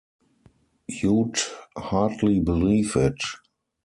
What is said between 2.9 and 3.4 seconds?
it.